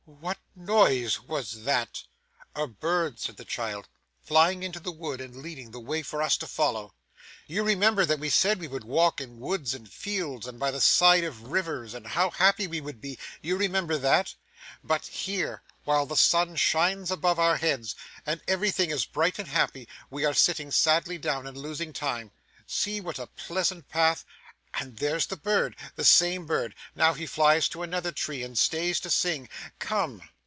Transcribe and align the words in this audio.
'What 0.05 0.39
noise 0.55 1.21
was 1.21 1.63
that?' 1.63 2.03
'A 2.55 2.67
bird,' 2.67 3.17
said 3.19 3.37
the 3.37 3.45
child, 3.45 3.87
'flying 4.21 4.61
into 4.61 4.79
the 4.79 4.91
wood, 4.91 5.21
and 5.21 5.37
leading 5.37 5.71
the 5.71 5.79
way 5.79 6.03
for 6.03 6.21
us 6.21 6.35
to 6.37 6.47
follow.' 6.47 6.93
You 7.47 7.63
remember 7.63 8.05
that 8.05 8.19
we 8.19 8.29
said 8.29 8.59
we 8.59 8.67
would 8.67 8.83
walk 8.83 9.21
in 9.21 9.39
woods 9.39 9.73
and 9.73 9.89
fields, 9.91 10.45
and 10.45 10.59
by 10.59 10.69
the 10.69 10.81
side 10.81 11.23
of 11.23 11.43
rivers, 11.47 11.93
and 11.93 12.05
how 12.07 12.29
happy 12.29 12.67
we 12.67 12.81
would 12.81 12.99
be 13.01 13.17
you 13.41 13.55
remember 13.55 13.97
that? 13.97 14.35
But 14.83 15.05
here, 15.07 15.63
while 15.85 16.05
the 16.05 16.17
sun 16.17 16.55
shines 16.57 17.09
above 17.09 17.39
our 17.39 17.55
heads, 17.57 17.95
and 18.25 18.41
everything 18.49 18.91
is 18.91 19.05
bright 19.05 19.39
and 19.39 19.47
happy, 19.47 19.87
we 20.11 20.25
are 20.25 20.33
sitting 20.35 20.71
sadly 20.71 21.17
down, 21.17 21.47
and 21.47 21.55
losing 21.57 21.93
time. 21.93 22.31
See 22.67 22.99
what 23.01 23.17
a 23.17 23.27
pleasant 23.27 23.87
path; 23.89 24.25
and 24.75 24.97
there's 24.99 25.27
the 25.27 25.35
bird 25.35 25.75
the 25.97 26.05
same 26.05 26.45
bird 26.45 26.73
now 26.95 27.13
he 27.13 27.25
flies 27.25 27.67
to 27.67 27.83
another 27.83 28.11
tree, 28.11 28.41
and 28.43 28.57
stays 28.57 28.99
to 29.01 29.09
sing. 29.09 29.49
Come! 29.79 30.21